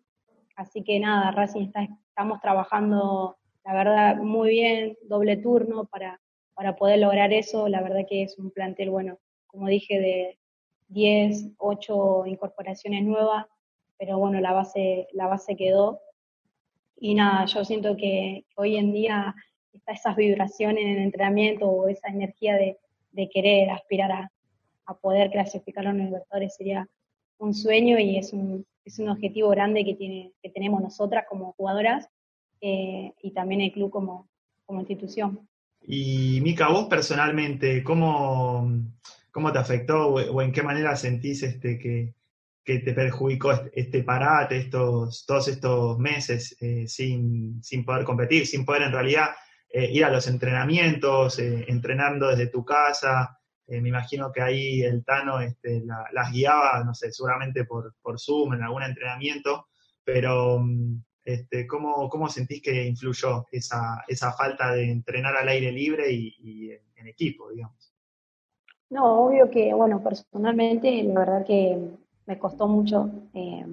Así 0.57 0.83
que 0.83 0.99
nada, 0.99 1.31
Racing 1.33 1.67
está, 1.67 1.87
estamos 2.09 2.41
trabajando, 2.41 3.37
la 3.67 3.75
verdad, 3.75 4.17
muy 4.17 4.49
bien, 4.49 4.97
doble 5.07 5.37
turno 5.37 5.85
para, 5.85 6.23
para 6.55 6.75
poder 6.77 7.01
lograr 7.01 7.35
eso. 7.35 7.69
La 7.69 7.83
verdad 7.83 8.07
que 8.09 8.23
es 8.23 8.39
un 8.39 8.51
plantel, 8.51 8.89
bueno, 8.89 9.19
como 9.47 9.69
dije, 9.69 10.01
de 10.01 10.39
10, 10.89 11.51
8 11.59 12.25
incorporaciones 12.29 13.05
nuevas, 13.05 13.45
pero 13.99 14.19
bueno, 14.19 14.41
la 14.41 14.55
base, 14.55 15.07
la 15.13 15.27
base 15.27 15.55
quedó. 15.55 16.01
Y 17.05 17.17
nada, 17.17 17.47
yo 17.47 17.65
siento 17.65 17.97
que, 17.97 18.45
hoy 18.55 18.77
en 18.77 18.93
día 18.93 19.35
está 19.73 19.91
esas 19.91 20.15
vibraciones 20.15 20.85
en 20.85 20.91
el 20.91 20.99
entrenamiento 20.99 21.67
o 21.67 21.89
esa 21.89 22.07
energía 22.07 22.55
de, 22.55 22.79
querer 23.29 23.71
aspirar 23.71 24.13
a, 24.13 24.95
poder 25.01 25.33
clasificar 25.33 25.85
a 25.85 25.93
los 25.93 26.05
Libertadores 26.05 26.55
sería 26.55 26.89
un 27.39 27.55
sueño 27.55 27.99
y 27.99 28.19
es 28.19 28.33
un, 28.33 28.65
es 28.85 29.01
un 29.01 29.09
objetivo 29.09 29.49
grande 29.49 29.85
que, 29.85 29.97
tiene, 29.97 30.33
que 30.41 30.51
tenemos 30.51 30.81
nosotras 30.81 31.25
como 31.29 31.55
jugadoras 31.55 32.09
eh, 32.61 33.13
y 33.21 33.33
también 33.33 33.63
el 33.63 33.73
club 33.73 33.91
como, 33.91 34.29
como 34.65 34.79
institución. 34.79 35.49
Y 35.83 36.41
Mica, 36.41 36.69
vos 36.69 36.85
personalmente, 36.85 37.83
¿cómo, 37.83 38.71
cómo 39.33 39.51
te 39.51 39.59
afectó 39.59 40.07
o, 40.07 40.41
en 40.41 40.53
qué 40.53 40.63
manera 40.63 40.95
sentís 40.95 41.43
este, 41.43 41.81
que, 41.81 42.15
que 42.65 42.79
te 42.79 42.93
perjudicó 42.93 43.53
este, 43.53 43.71
este 43.81 44.03
parate, 44.05 44.57
estos, 44.57 45.25
todos 45.27 45.49
estos 45.49 45.99
meses 45.99 46.57
eh, 46.61 46.87
sin, 46.87 47.63
sin, 47.63 47.85
poder 47.85 48.05
competir, 48.05 48.47
sin 48.47 48.65
poder 48.65 48.83
en 48.83 48.93
realidad 48.93 49.31
eh, 49.69 49.91
ir 49.91 50.05
a 50.05 50.11
los 50.11 50.27
entrenamientos, 50.29 51.39
entrenando 51.39 52.29
desde 52.29 52.49
tu 52.49 52.65
casa? 52.65 53.39
Eh, 53.67 53.81
me 53.81 53.89
imagino 53.89 54.31
que 54.31 54.43
ahí 54.43 54.83
el 54.83 55.05
Tano 55.05 55.41
este, 55.41 55.83
las 56.13 56.33
guiaba, 56.33 56.83
no 56.85 56.95
sé, 56.95 57.11
seguramente 57.13 57.65
por, 57.65 57.95
por 58.03 58.21
Zoom, 58.21 58.55
en 58.55 58.63
algún 58.63 58.83
entrenamiento, 58.83 59.69
pero 60.05 60.59
mm, 60.59 61.03
este, 61.25 61.67
¿cómo, 61.67 62.09
¿cómo, 62.09 62.29
sentís 62.29 62.61
que 62.61 62.85
influyó 62.85 63.47
esa, 63.51 64.05
esa 64.09 64.33
falta 64.33 64.73
de 64.73 64.91
entrenar 64.91 65.37
al 65.37 65.49
aire 65.49 65.73
libre 65.73 66.13
y, 66.13 66.71
en, 66.71 67.07
equipo, 67.07 67.51
digamos? 67.51 67.93
No, 68.91 69.25
obvio 69.25 69.51
que, 69.51 69.75
bueno, 69.75 70.03
personalmente, 70.03 71.03
la 71.03 71.21
verdad 71.21 71.45
que 71.45 71.77
me 72.27 72.39
costó 72.39 72.69
mucho 72.69 73.11
eh, 73.35 73.67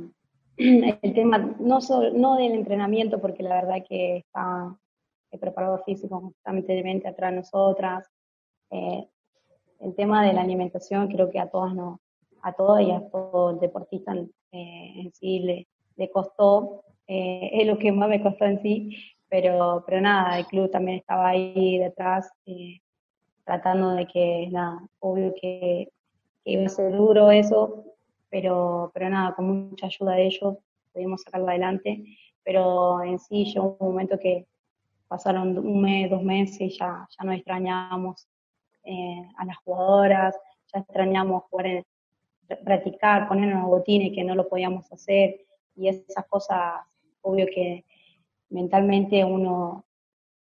el 0.58 1.14
tema, 1.14 1.38
no, 1.60 1.82
solo, 1.82 2.12
no 2.12 2.36
del 2.36 2.54
entrenamiento, 2.54 3.20
porque 3.20 3.44
la 3.44 3.56
verdad 3.56 3.86
que 3.88 4.18
está 4.18 4.76
el 5.32 5.40
preparado 5.40 5.84
físico 5.84 6.22
constantemente 6.22 7.08
atrás 7.08 7.32
de 7.32 7.38
nosotras, 7.38 8.10
eh, 8.72 9.08
el 9.80 9.96
tema 9.96 10.26
de 10.26 10.34
la 10.34 10.42
alimentación 10.42 11.08
creo 11.08 11.30
que 11.30 11.40
a 11.40 11.50
todas 11.50 11.74
no, 11.74 12.02
a 12.42 12.54
todas 12.54 12.84
y 12.84 12.92
a 12.92 13.08
todo 13.10 13.52
el 13.52 13.60
deportista 13.60 14.14
eh, 14.14 14.94
en 14.96 15.14
sí 15.14 15.40
le, 15.40 16.10
costó, 16.12 16.84
es 17.08 17.68
lo 17.68 17.78
que 17.78 17.92
más 17.92 18.08
me 18.08 18.22
costó 18.22 18.46
en 18.46 18.62
sí, 18.62 18.98
pero, 19.28 19.84
pero 19.86 20.00
nada, 20.00 20.40
el 20.40 20.46
club 20.46 20.72
también 20.72 21.00
estaba 21.00 21.30
ahí 21.30 21.78
detrás, 21.78 22.32
tratando 23.44 23.92
de 23.92 24.08
que, 24.08 24.48
nada, 24.52 24.80
obvio 25.00 25.34
que, 25.40 25.90
iba 26.46 26.66
a 26.66 26.70
ser 26.70 26.96
duro 26.96 27.32
eso, 27.32 27.84
pero, 28.30 28.92
pero 28.94 29.10
nada, 29.10 29.36
con 29.36 29.70
mucha 29.70 29.88
ayuda 29.88 30.14
de 30.14 30.28
ellos 30.28 30.58
pudimos 30.94 31.22
sacarlo 31.24 31.50
adelante, 31.50 32.04
pero 32.44 33.04
en 33.04 33.20
sí 33.20 33.46
llegó 33.46 33.78
un 33.80 33.90
momento 33.90 34.20
que 34.20 34.48
pasaron 35.08 35.58
un 35.58 35.82
mes, 35.82 36.10
dos 36.10 36.24
meses 36.24 36.62
y 36.62 36.70
ya, 36.70 37.08
ya 37.18 37.24
nos 37.26 37.36
extrañábamos 37.36 38.28
eh, 38.84 39.28
a 39.38 39.46
las 39.46 39.58
jugadoras, 39.58 40.36
ya 40.72 40.80
extrañamos 40.80 41.44
jugar 41.50 41.68
en, 41.68 41.86
practicar, 42.64 43.28
ponernos 43.28 43.68
botines 43.68 44.14
que 44.14 44.24
no 44.24 44.36
lo 44.36 44.48
podíamos 44.48 44.92
hacer 44.92 45.42
y 45.76 45.88
esas 45.88 46.26
cosas, 46.28 46.82
obvio 47.22 47.46
que 47.48 47.86
mentalmente 48.50 49.24
uno 49.24 49.86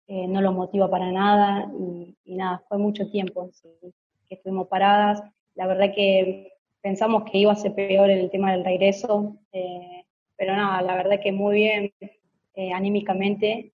eh, 0.07 0.27
no 0.27 0.41
lo 0.41 0.53
motiva 0.53 0.91
para 0.91 1.11
nada 1.13 1.71
y, 1.79 2.17
nada, 2.35 2.63
fue 2.69 2.79
mucho 2.79 3.09
tiempo 3.11 3.49
que 4.29 4.35
estuvimos 4.35 4.69
paradas. 4.69 5.23
La 5.55 5.67
verdad 5.67 5.93
que 5.95 6.52
pensamos 6.83 7.25
que 7.31 7.39
iba 7.39 7.53
a 7.53 7.57
ser 7.57 7.75
peor 7.75 8.11
el 8.11 8.31
tema 8.31 8.53
del 8.53 8.65
regreso, 8.65 9.37
eh, 9.53 10.05
pero 10.37 10.55
nada, 10.57 10.83
la 10.83 10.97
verdad 10.97 11.21
que 11.23 11.33
muy 11.33 11.55
bien 11.55 11.93
anímicamente, 12.75 13.73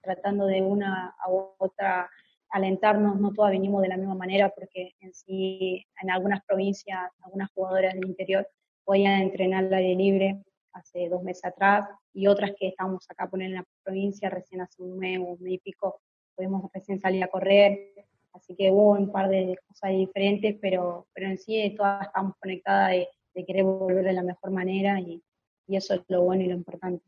tratando 0.00 0.46
de 0.46 0.62
una 0.62 1.14
a 1.18 1.28
otra 1.58 2.10
alentarnos, 2.54 3.20
no 3.20 3.32
todas 3.32 3.50
venimos 3.50 3.82
de 3.82 3.88
la 3.88 3.96
misma 3.96 4.14
manera 4.14 4.48
porque 4.48 4.92
en 5.00 5.12
sí, 5.12 5.84
en 6.00 6.10
algunas 6.10 6.40
provincias, 6.44 7.00
algunas 7.24 7.50
jugadoras 7.52 7.94
del 7.94 8.06
interior 8.06 8.48
podían 8.84 9.22
entrenar 9.22 9.64
al 9.64 9.74
aire 9.74 9.96
libre 9.96 10.42
hace 10.72 11.08
dos 11.08 11.22
meses 11.24 11.44
atrás 11.46 11.88
y 12.12 12.28
otras 12.28 12.52
que 12.56 12.68
estamos 12.68 13.04
acá 13.10 13.28
poner 13.28 13.48
en 13.48 13.54
la 13.54 13.64
provincia 13.82 14.30
recién 14.30 14.60
hace 14.60 14.82
un 14.82 14.98
mes 14.98 15.18
o 15.18 15.22
un 15.22 15.42
mes 15.42 15.54
y 15.54 15.58
pico 15.58 16.00
podemos 16.36 16.70
recién 16.72 17.00
salir 17.00 17.24
a 17.24 17.28
correr, 17.28 17.92
así 18.34 18.54
que 18.54 18.70
hubo 18.70 18.92
un 18.92 19.10
par 19.10 19.28
de 19.30 19.56
cosas 19.66 19.92
diferentes, 19.92 20.56
pero, 20.60 21.06
pero 21.14 21.28
en 21.28 21.38
sí 21.38 21.74
todas 21.76 22.06
estamos 22.06 22.34
conectadas 22.38 22.90
de, 22.90 23.44
querer 23.46 23.64
volver 23.64 24.04
de 24.04 24.12
la 24.12 24.22
mejor 24.22 24.52
manera 24.52 25.00
y 25.00 25.20
eso 25.66 25.94
es 25.94 26.02
lo 26.08 26.22
bueno 26.22 26.44
y 26.44 26.46
lo 26.46 26.54
importante. 26.54 27.04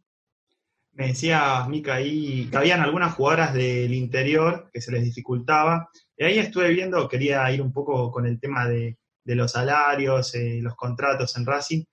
Me 0.97 1.09
decía 1.09 1.66
Mica 1.68 1.97
ahí 1.97 2.49
que 2.50 2.56
habían 2.56 2.80
algunas 2.80 3.14
jugadoras 3.14 3.52
del 3.52 3.92
interior 3.92 4.71
que 4.73 4.80
se 4.80 4.90
les 4.90 5.04
dificultaba. 5.04 5.90
Y 6.16 6.25
ahí 6.25 6.38
estuve 6.38 6.71
viendo, 6.71 7.06
quería 7.06 7.50
ir 7.52 7.61
un 7.61 7.71
poco 7.71 8.11
con 8.11 8.25
el 8.25 8.40
tema 8.40 8.66
de, 8.66 8.97
los 9.25 9.52
salarios, 9.52 10.35
eh, 10.35 10.61
los 10.62 10.75
contratos 10.75 11.37
en 11.37 11.45
Racing, 11.45 11.85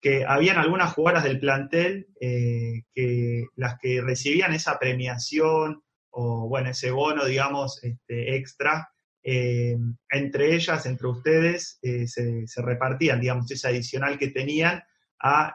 que 0.00 0.24
habían 0.24 0.58
algunas 0.58 0.92
jugadoras 0.92 1.24
del 1.24 1.40
plantel 1.40 2.06
eh, 2.20 2.82
que 2.94 3.46
las 3.56 3.78
que 3.80 4.00
recibían 4.00 4.54
esa 4.54 4.78
premiación 4.78 5.82
o 6.12 6.48
bueno, 6.48 6.70
ese 6.70 6.90
bono, 6.90 7.24
digamos, 7.26 7.82
este, 7.84 8.36
extra, 8.36 8.88
eh, 9.22 9.76
entre 10.10 10.54
ellas, 10.54 10.86
entre 10.86 11.08
ustedes, 11.08 11.78
se, 11.82 12.06
se, 12.06 12.62
repartían, 12.62 13.20
digamos, 13.20 13.50
ese 13.50 13.68
adicional 13.68 14.18
que 14.18 14.28
tenían 14.28 14.82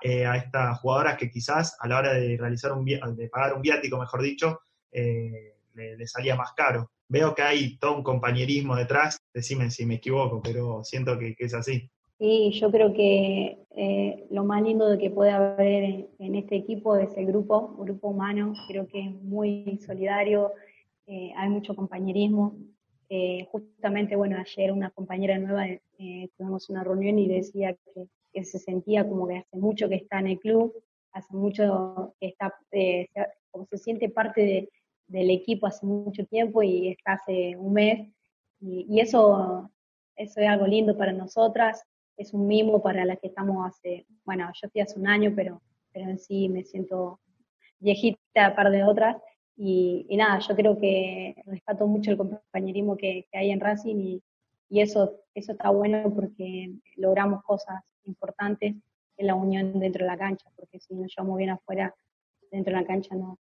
eh, 0.01 0.25
a, 0.25 0.37
estas 0.37 0.79
jugadoras 0.79 1.17
que 1.17 1.29
quizás 1.29 1.75
a 1.81 1.89
la 1.89 1.97
hora 1.97 2.13
de 2.13 2.37
realizar 2.37 2.71
un 2.71 2.85
de 2.85 3.29
pagar 3.29 3.53
un 3.53 3.61
viático, 3.61 3.99
mejor 3.99 4.21
dicho, 4.21 4.61
eh, 4.91 5.57
le, 5.73 6.07
salía 6.07 6.37
más 6.37 6.53
caro. 6.55 6.91
Veo 7.09 7.35
que 7.35 7.41
hay 7.41 7.77
todo 7.77 7.97
un 7.97 8.03
compañerismo 8.03 8.77
detrás, 8.77 9.17
decime 9.33 9.69
si 9.69 9.85
me 9.85 9.95
equivoco, 9.95 10.41
pero 10.41 10.83
siento 10.85 11.19
que, 11.19 11.35
es 11.37 11.53
así. 11.53 11.89
Sí, 12.19 12.51
yo 12.59 12.71
creo 12.71 12.93
que 12.93 13.59
eh, 13.75 14.27
lo 14.31 14.43
más 14.43 14.63
lindo 14.63 14.89
de 14.89 14.97
que 14.97 15.11
puede 15.11 15.31
haber 15.31 16.07
en, 16.17 16.35
este 16.35 16.55
equipo 16.55 16.95
es 16.95 17.15
el 17.15 17.27
grupo, 17.27 17.75
grupo 17.77 18.07
humano, 18.09 18.53
creo 18.67 18.87
que 18.87 19.01
es 19.01 19.11
muy 19.23 19.79
solidario, 19.85 20.51
hay 21.07 21.49
mucho 21.49 21.75
compañerismo. 21.75 22.57
justamente, 23.51 24.15
bueno, 24.15 24.37
ayer 24.37 24.71
una 24.73 24.89
compañera 24.89 25.37
nueva 25.37 25.67
tuvimos 26.37 26.69
una 26.69 26.83
reunión 26.83 27.17
y 27.19 27.27
decía 27.27 27.77
que 28.33 28.43
se 28.43 28.59
sentía 28.59 29.07
como 29.07 29.27
que 29.27 29.37
hace 29.37 29.57
mucho 29.57 29.89
que 29.89 29.95
está 29.95 30.19
en 30.19 30.27
el 30.27 30.39
club, 30.39 30.73
hace 31.11 31.35
mucho 31.35 32.13
que 32.19 32.27
está, 32.27 32.53
eh, 32.71 33.07
como 33.51 33.65
se 33.65 33.77
siente 33.77 34.09
parte 34.09 34.69
del 35.07 35.29
equipo 35.29 35.67
hace 35.67 35.85
mucho 35.85 36.25
tiempo 36.25 36.63
y 36.63 36.89
está 36.89 37.13
hace 37.13 37.55
un 37.57 37.73
mes. 37.73 38.09
Y, 38.59 38.99
eso 38.99 39.69
es 40.15 40.37
algo 40.37 40.67
lindo 40.67 40.97
para 40.97 41.11
nosotras, 41.13 41.83
es 42.17 42.33
un 42.33 42.47
mimo 42.47 42.81
para 42.81 43.05
las 43.05 43.19
que 43.19 43.27
estamos 43.27 43.65
hace, 43.67 44.05
bueno, 44.25 44.49
yo 44.53 44.67
estoy 44.67 44.81
hace 44.81 44.99
un 44.99 45.07
año, 45.07 45.31
pero, 45.35 45.61
pero 45.93 46.09
en 46.09 46.17
sí 46.17 46.49
me 46.49 46.63
siento 46.63 47.19
viejita 47.79 48.47
a 48.47 48.55
par 48.55 48.71
de 48.71 48.83
otras. 48.83 49.17
Y, 49.55 50.05
nada, 50.17 50.39
yo 50.39 50.55
creo 50.55 50.77
que 50.77 51.35
rescato 51.45 51.87
mucho 51.87 52.11
el 52.11 52.17
compañerismo 52.17 52.97
que, 52.97 53.27
hay 53.33 53.51
en 53.51 53.59
Racing 53.59 53.95
y, 53.95 54.23
y, 54.69 54.81
eso, 54.81 55.21
eso 55.33 55.53
está 55.53 55.69
bueno 55.69 56.11
porque 56.13 56.73
logramos 56.95 57.43
cosas 57.43 57.81
importantes 58.03 58.75
en 59.17 59.27
la 59.27 59.35
unión 59.35 59.79
dentro 59.79 60.05
de 60.05 60.11
la 60.11 60.17
cancha, 60.17 60.49
porque 60.55 60.79
si 60.79 60.93
nos 60.93 61.13
llevamos 61.15 61.37
bien 61.37 61.49
afuera, 61.51 61.95
dentro 62.51 62.73
de 62.73 62.81
la 62.81 62.87
cancha 62.87 63.15
no, 63.15 63.39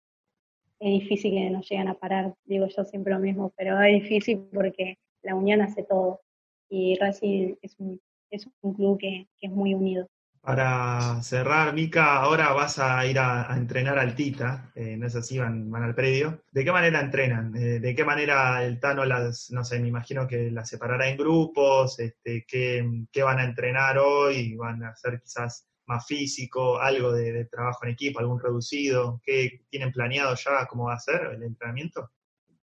es 0.79 1.01
difícil 1.01 1.33
que 1.33 1.51
nos 1.51 1.69
lleguen 1.69 1.89
a 1.89 1.95
parar, 1.95 2.35
digo 2.45 2.67
yo 2.67 2.85
siempre 2.85 3.13
lo 3.13 3.21
mismo, 3.21 3.53
pero 3.57 3.81
es 3.83 4.03
difícil 4.03 4.49
porque 4.53 4.99
la 5.23 5.35
unión 5.35 5.61
hace 5.61 5.83
todo 5.83 6.21
y 6.69 6.97
Racing 6.97 7.57
es 7.63 7.77
un, 7.79 8.01
es 8.31 8.49
un 8.63 8.75
club 8.75 8.99
que, 8.99 9.27
es 9.41 9.51
muy 9.51 9.75
unido. 9.75 10.07
Para 10.41 11.21
cerrar, 11.23 11.75
Mica, 11.75 12.19
ahora 12.19 12.53
vas 12.53 12.79
a 12.79 13.05
ir 13.05 13.19
a, 13.19 13.49
entrenar 13.57 13.99
al 13.99 14.15
Tita, 14.15 14.71
eh, 14.77 14.97
no 14.97 15.09
es 15.09 15.17
así, 15.17 15.39
van, 15.39 15.69
van, 15.71 15.83
al 15.83 15.95
predio. 15.95 16.45
¿De 16.53 16.65
qué 16.65 16.71
manera 16.71 17.01
entrenan? 17.01 17.57
Eh, 17.57 17.81
¿De 17.81 17.95
qué 17.97 18.05
manera 18.05 18.65
el 18.65 18.79
Tano 18.79 19.05
las, 19.05 19.51
no 19.51 19.65
sé, 19.65 19.81
me 19.81 19.89
imagino 19.89 20.27
que 20.29 20.51
las 20.53 20.69
separará 20.69 21.09
en 21.09 21.17
grupos? 21.17 21.99
Este, 21.99 22.45
¿qué, 22.47 22.89
¿Qué 23.11 23.23
van 23.25 23.41
a 23.41 23.45
entrenar 23.45 23.99
hoy? 23.99 24.55
¿Van 24.55 24.85
a 24.85 24.91
hacer 24.91 25.21
quizás 25.21 25.69
más 25.87 26.07
físico, 26.07 26.79
algo 26.79 27.13
de, 27.13 27.45
trabajo 27.47 27.85
en 27.85 27.91
equipo, 27.91 28.21
algún 28.21 28.41
reducido? 28.41 29.21
¿Qué 29.25 29.63
tienen 29.71 29.93
planeado 29.93 30.35
ya 30.35 30.67
cómo 30.69 30.85
va 30.85 30.95
a 30.95 31.01
ser 31.01 31.23
el 31.35 31.43
entrenamiento? 31.43 32.11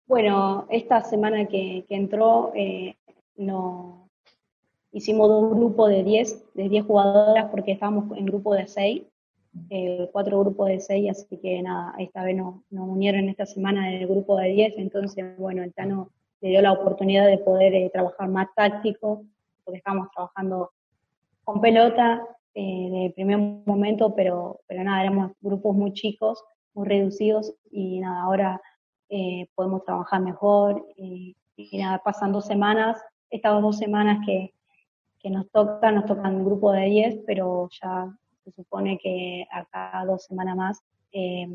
Bueno, 0.06 0.68
esta 0.70 1.04
semana 1.04 1.48
que, 1.48 1.86
entró 1.90 2.52
eh, 2.56 2.96
no, 3.38 4.01
hicimos 4.92 5.28
dos 5.28 5.52
grupos 5.52 5.90
de 5.90 6.04
10 6.04 6.54
de 6.54 6.70
10 6.70 6.86
jugadoras 6.86 7.50
porque 7.50 7.74
estábamos 7.74 8.18
en 8.18 8.26
grupo 8.26 8.54
de 8.54 8.68
6, 8.68 9.04
eh, 9.70 10.10
cuatro 10.12 10.40
grupos 10.40 10.68
de 10.70 10.80
6, 10.80 11.12
así 11.12 11.38
que 11.38 11.62
nada, 11.62 11.94
esta 11.98 12.24
vez 12.24 12.36
nos, 12.36 12.56
unieron 12.70 13.30
esta 13.30 13.46
semana 13.46 13.94
en 13.94 14.02
el 14.02 14.08
grupo 14.08 14.38
de 14.38 14.50
10, 14.50 14.74
entonces 14.78 15.38
bueno, 15.38 15.64
el 15.64 15.74
Tano 15.74 16.10
le 16.42 16.50
dio 16.50 16.62
la 16.62 16.74
oportunidad 16.74 17.28
de 17.28 17.38
poder 17.38 17.74
eh, 17.74 17.90
trabajar 17.92 18.30
más 18.30 18.48
táctico, 18.56 19.24
porque 19.64 19.78
estábamos 19.78 20.10
trabajando 20.12 20.72
con 21.44 21.62
pelota, 21.62 22.22
eh, 22.54 22.90
de 22.92 23.14
primer 23.16 23.38
momento, 23.38 24.14
pero, 24.14 24.60
pero 24.68 24.84
nada, 24.84 25.02
éramos 25.04 25.32
grupos 25.40 25.76
muy 25.76 25.94
chicos, 25.94 26.44
muy 26.74 26.88
reducidos 26.88 27.54
y 27.72 28.00
nada, 28.00 28.24
ahora 28.24 28.62
eh, 29.10 29.48
podemos 29.56 29.86
trabajar 29.86 30.22
mejor 30.22 30.86
y, 30.98 31.36
nada, 31.74 32.02
pasan 32.04 32.32
dos 32.32 32.46
semanas, 32.46 33.02
estas 33.30 33.62
dos 33.62 33.78
semanas 33.78 34.26
que, 34.26 34.54
que 35.22 35.30
nos 35.30 35.50
tocan, 35.52 35.96
nos 35.96 36.06
tocan 36.06 36.36
un 36.36 36.46
grupo 36.46 36.72
de 36.72 36.86
10, 36.86 37.20
pero 37.26 37.70
ya 37.82 38.12
se 38.44 38.52
supone 38.52 38.98
que 38.98 39.46
acá 39.52 40.04
dos 40.06 40.26
semanas 40.26 40.56
más 40.56 40.82
eh, 41.12 41.48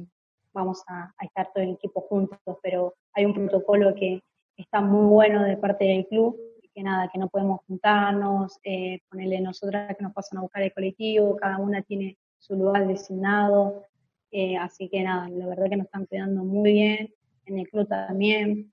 vamos 0.53 0.83
a, 0.87 1.13
a, 1.19 1.25
estar 1.25 1.51
todo 1.53 1.65
el 1.65 1.71
equipo 1.71 2.01
juntos, 2.03 2.39
pero 2.63 2.95
hay 3.13 3.25
un 3.25 3.35
protocolo 3.35 3.95
que 3.95 4.23
está 4.57 4.81
muy 4.81 5.07
bueno 5.07 5.43
de 5.43 5.57
parte 5.57 5.85
del 5.85 6.07
club 6.07 6.37
que 6.77 6.83
nada, 6.83 7.09
que 7.11 7.19
no 7.19 7.29
podemos 7.29 7.61
juntarnos, 7.67 8.61
eh, 8.63 9.01
ponerle 9.09 9.41
nosotras 9.41 9.97
que 9.97 10.05
nos 10.05 10.13
pasan 10.13 10.39
a 10.39 10.43
buscar 10.43 10.63
el 10.63 10.75
colectivo, 10.75 11.35
cada 11.37 11.57
una 11.57 11.81
tiene 11.81 12.19
su 12.39 12.55
lugar 12.55 12.87
designado, 12.87 13.83
eh, 14.31 14.59
así 14.59 14.91
que 14.91 15.03
nada, 15.03 15.27
la 15.31 15.47
verdad 15.47 15.71
que 15.71 15.77
nos 15.77 15.87
están 15.87 16.05
cuidando 16.05 16.45
muy 16.45 16.73
bien, 16.73 17.15
en 17.47 17.59
el 17.59 17.67
club 17.69 17.89
también, 17.89 18.71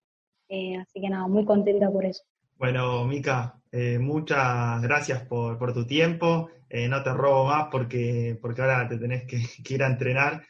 eh, 0.49 0.75
así 0.75 0.99
que 0.99 1.09
nada, 1.09 1.29
muy 1.29 1.45
contenta 1.45 1.89
por 1.89 2.03
eso. 2.03 2.25
Bueno, 2.63 3.03
Mica, 3.03 3.59
eh, 3.73 3.99
muchas 3.99 4.81
gracias 4.81 5.27
por, 5.27 5.57
por 5.57 5.73
tu 5.73 5.85
tiempo. 5.85 6.49
no 6.89 7.03
te 7.03 7.13
robo 7.13 7.47
más 7.47 7.67
porque, 7.69 8.39
porque 8.41 8.61
ahora 8.61 8.87
te 8.87 8.97
tenés 8.97 9.25
que, 9.25 9.41
que 9.65 9.73
ir 9.73 9.83
a 9.83 9.87
entrenar. 9.87 10.43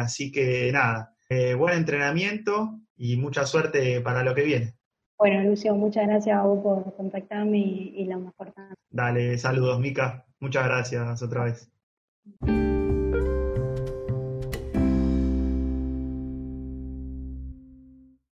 así 0.00 0.32
que 0.32 0.72
nada, 0.72 1.14
buen 1.56 1.76
entrenamiento 1.76 2.80
y 2.96 3.16
mucha 3.18 3.46
suerte 3.46 4.00
para 4.00 4.24
lo 4.24 4.34
que 4.34 4.42
viene. 4.42 4.74
Bueno, 5.16 5.48
Lucio, 5.48 5.72
muchas 5.76 6.08
gracias 6.08 6.36
a 6.36 6.42
vos 6.42 6.60
por 6.60 6.96
contactarme 6.96 7.58
y, 7.58 7.94
y 7.98 8.04
lo 8.06 8.18
mejor. 8.18 8.52
Dale, 8.90 9.38
saludos, 9.38 9.78
Mica. 9.78 10.26
Muchas 10.40 10.64
gracias 10.64 11.22
otra 11.22 11.44
vez. 11.44 11.70